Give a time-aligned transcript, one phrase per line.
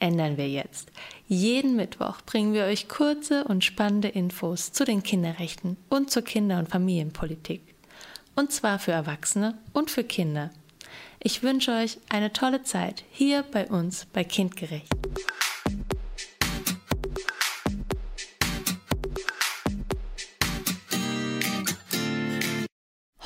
[0.00, 0.90] ändern wir jetzt.
[1.26, 6.58] Jeden Mittwoch bringen wir euch kurze und spannende Infos zu den Kinderrechten und zur Kinder-
[6.58, 7.62] und Familienpolitik.
[8.36, 10.50] Und zwar für Erwachsene und für Kinder.
[11.20, 14.92] Ich wünsche euch eine tolle Zeit hier bei uns bei Kindgerecht.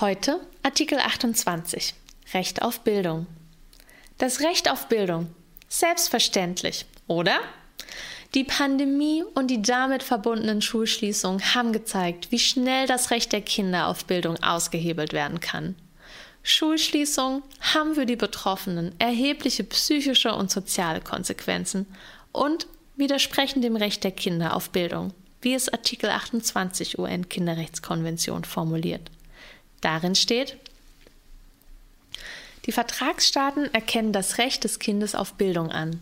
[0.01, 1.95] Heute Artikel 28
[2.32, 3.27] Recht auf Bildung.
[4.19, 5.35] Das Recht auf Bildung
[5.69, 7.39] Selbstverständlich, oder?
[8.35, 13.87] Die Pandemie und die damit verbundenen Schulschließungen haben gezeigt, wie schnell das Recht der Kinder
[13.88, 15.77] auf Bildung ausgehebelt werden kann.
[16.43, 21.87] Schulschließungen haben für die Betroffenen erhebliche psychische und soziale Konsequenzen
[22.32, 22.66] und
[22.97, 29.10] widersprechen dem Recht der Kinder auf Bildung, wie es Artikel 28 UN-Kinderrechtskonvention formuliert.
[29.80, 30.57] Darin steht,
[32.69, 35.99] die Vertragsstaaten erkennen das Recht des Kindes auf Bildung an.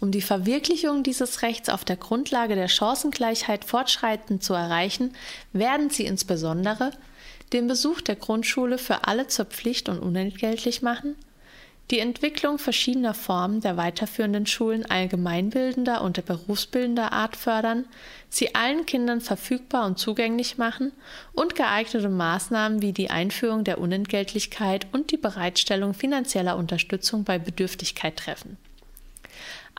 [0.00, 5.14] Um die Verwirklichung dieses Rechts auf der Grundlage der Chancengleichheit fortschreitend zu erreichen,
[5.52, 6.92] werden sie insbesondere
[7.52, 11.16] den Besuch der Grundschule für alle zur Pflicht und unentgeltlich machen,
[11.90, 17.84] die Entwicklung verschiedener Formen der weiterführenden Schulen allgemeinbildender und der berufsbildender Art fördern,
[18.28, 20.90] sie allen Kindern verfügbar und zugänglich machen
[21.32, 28.16] und geeignete Maßnahmen wie die Einführung der Unentgeltlichkeit und die Bereitstellung finanzieller Unterstützung bei Bedürftigkeit
[28.16, 28.56] treffen.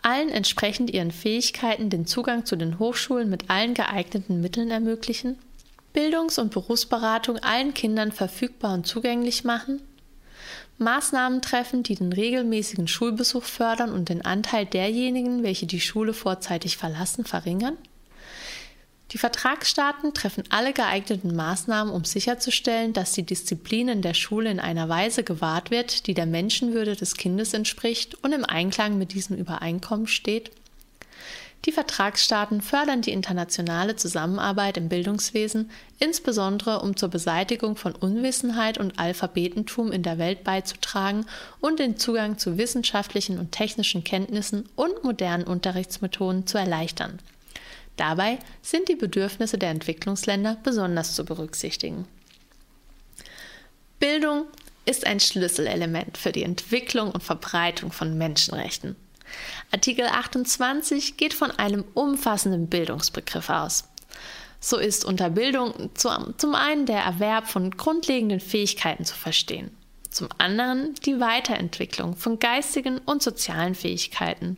[0.02, 5.38] Allen entsprechend ihren Fähigkeiten den Zugang zu den Hochschulen mit allen geeigneten Mitteln ermöglichen,
[5.92, 9.82] Bildungs- und Berufsberatung allen Kindern verfügbar und zugänglich machen,
[10.80, 16.78] Maßnahmen treffen, die den regelmäßigen Schulbesuch fördern und den Anteil derjenigen, welche die Schule vorzeitig
[16.78, 17.78] verlassen, verringern?
[19.12, 24.60] Die Vertragsstaaten treffen alle geeigneten Maßnahmen, um sicherzustellen, dass die Disziplin in der Schule in
[24.60, 29.38] einer Weise gewahrt wird, die der Menschenwürde des Kindes entspricht und im Einklang mit diesem
[29.38, 30.52] Übereinkommen steht
[31.66, 35.70] die Vertragsstaaten fördern die internationale Zusammenarbeit im Bildungswesen,
[36.00, 41.26] insbesondere um zur Beseitigung von Unwissenheit und Alphabetentum in der Welt beizutragen
[41.60, 47.20] und den Zugang zu wissenschaftlichen und technischen Kenntnissen und modernen Unterrichtsmethoden zu erleichtern.
[47.98, 52.06] Dabei sind die Bedürfnisse der Entwicklungsländer besonders zu berücksichtigen.
[54.00, 54.46] Bildung
[54.86, 58.96] ist ein Schlüsselelement für die Entwicklung und Verbreitung von Menschenrechten.
[59.72, 63.84] Artikel 28 geht von einem umfassenden Bildungsbegriff aus.
[64.60, 69.72] So ist unter Bildung zum einen der Erwerb von grundlegenden Fähigkeiten zu verstehen,
[70.10, 74.58] zum anderen die Weiterentwicklung von geistigen und sozialen Fähigkeiten,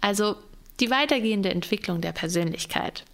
[0.00, 0.36] also
[0.80, 3.04] die weitergehende Entwicklung der Persönlichkeit.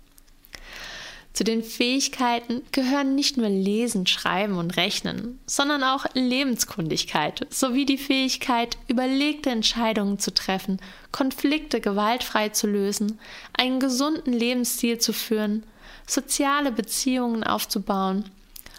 [1.32, 7.98] Zu den Fähigkeiten gehören nicht nur Lesen, Schreiben und Rechnen, sondern auch Lebenskundigkeit sowie die
[7.98, 10.80] Fähigkeit, überlegte Entscheidungen zu treffen,
[11.12, 13.20] Konflikte gewaltfrei zu lösen,
[13.52, 15.64] einen gesunden Lebensstil zu führen,
[16.06, 18.24] soziale Beziehungen aufzubauen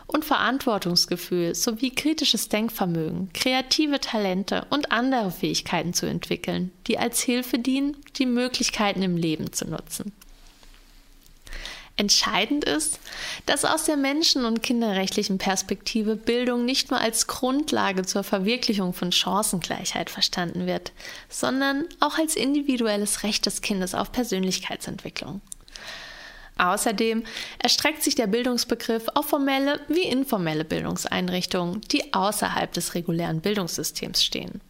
[0.07, 7.59] und Verantwortungsgefühl sowie kritisches Denkvermögen, kreative Talente und andere Fähigkeiten zu entwickeln, die als Hilfe
[7.59, 10.11] dienen, die Möglichkeiten im Leben zu nutzen.
[11.97, 12.99] Entscheidend ist,
[13.45, 19.11] dass aus der menschen- und kinderrechtlichen Perspektive Bildung nicht nur als Grundlage zur Verwirklichung von
[19.11, 20.93] Chancengleichheit verstanden wird,
[21.29, 25.41] sondern auch als individuelles Recht des Kindes auf Persönlichkeitsentwicklung.
[26.57, 27.23] Außerdem
[27.59, 34.61] erstreckt sich der Bildungsbegriff auf formelle wie informelle Bildungseinrichtungen, die außerhalb des regulären Bildungssystems stehen.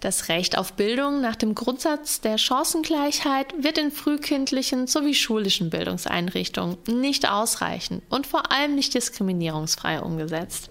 [0.00, 6.78] Das Recht auf Bildung nach dem Grundsatz der Chancengleichheit wird in frühkindlichen sowie schulischen Bildungseinrichtungen
[6.86, 10.70] nicht ausreichend und vor allem nicht diskriminierungsfrei umgesetzt.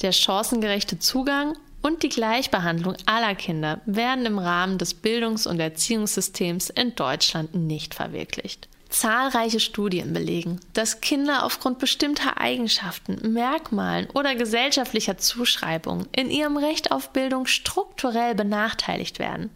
[0.00, 6.70] Der chancengerechte Zugang und die Gleichbehandlung aller Kinder werden im Rahmen des Bildungs- und Erziehungssystems
[6.70, 8.68] in Deutschland nicht verwirklicht.
[8.90, 16.90] Zahlreiche Studien belegen, dass Kinder aufgrund bestimmter Eigenschaften, Merkmalen oder gesellschaftlicher Zuschreibungen in ihrem Recht
[16.90, 19.50] auf Bildung strukturell benachteiligt werden.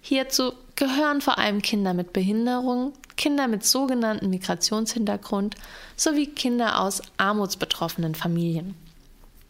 [0.00, 5.56] Hierzu gehören vor allem Kinder mit Behinderung, Kinder mit sogenanntem Migrationshintergrund
[5.96, 8.74] sowie Kinder aus armutsbetroffenen Familien.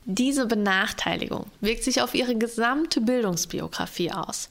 [0.06, 4.51] Diese Benachteiligung wirkt sich auf ihre gesamte Bildungsbiografie aus.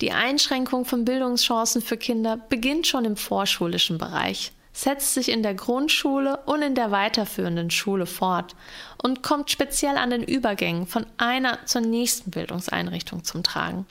[0.00, 5.54] Die Einschränkung von Bildungschancen für Kinder beginnt schon im vorschulischen Bereich, setzt sich in der
[5.54, 8.54] Grundschule und in der weiterführenden Schule fort
[9.02, 13.86] und kommt speziell an den Übergängen von einer zur nächsten Bildungseinrichtung zum Tragen.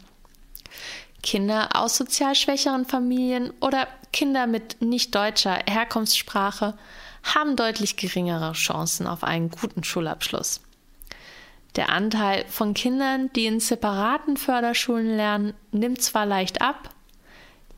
[1.22, 6.76] Kinder aus sozial schwächeren Familien oder Kinder mit nicht deutscher Herkunftssprache
[7.24, 10.62] haben deutlich geringere Chancen auf einen guten Schulabschluss.
[11.76, 16.90] Der Anteil von Kindern, die in separaten Förderschulen lernen, nimmt zwar leicht ab,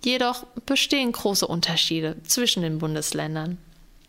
[0.04, 3.58] jedoch bestehen große Unterschiede zwischen den Bundesländern.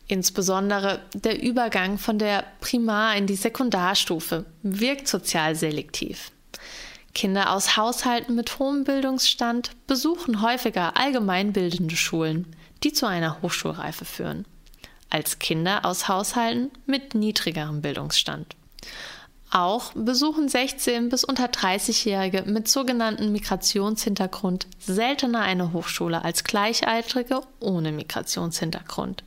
[0.09, 6.33] Insbesondere der Übergang von der Primar- in die Sekundarstufe wirkt sozial selektiv.
[7.15, 12.47] Kinder aus Haushalten mit hohem Bildungsstand besuchen häufiger allgemeinbildende Schulen,
[12.83, 14.45] die zu einer Hochschulreife führen,
[15.11, 18.57] als Kinder aus Haushalten mit niedrigerem Bildungsstand.
[19.55, 27.93] Auch besuchen 16 bis unter 30-Jährige mit sogenanntem Migrationshintergrund seltener eine Hochschule als Gleichaltrige ohne
[27.93, 29.25] Migrationshintergrund.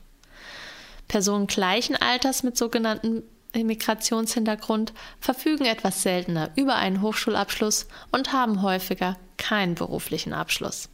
[1.06, 3.22] Personen gleichen Alters mit sogenanntem
[3.54, 10.88] Migrationshintergrund verfügen etwas seltener über einen Hochschulabschluss und haben häufiger keinen beruflichen Abschluss.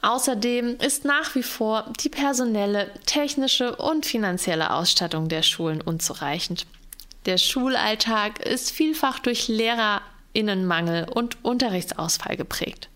[0.00, 6.66] Außerdem ist nach wie vor die personelle, technische und finanzielle Ausstattung der Schulen unzureichend.
[7.26, 12.88] Der Schulalltag ist vielfach durch Lehrerinnenmangel und Unterrichtsausfall geprägt.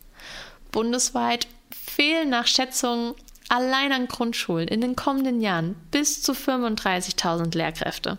[0.72, 3.14] Bundesweit fehlen nach Schätzungen
[3.48, 8.18] allein an Grundschulen in den kommenden Jahren bis zu 35.000 Lehrkräfte.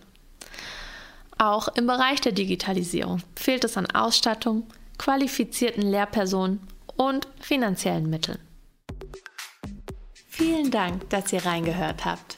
[1.38, 4.68] Auch im Bereich der Digitalisierung fehlt es an Ausstattung,
[4.98, 6.62] qualifizierten Lehrpersonen
[6.96, 8.40] und finanziellen Mitteln.
[10.30, 12.38] Vielen Dank, dass ihr reingehört habt.